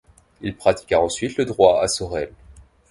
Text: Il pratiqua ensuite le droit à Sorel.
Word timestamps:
Il 0.41 0.55
pratiqua 0.55 0.99
ensuite 0.99 1.37
le 1.37 1.45
droit 1.45 1.79
à 1.83 1.87
Sorel. 1.87 2.33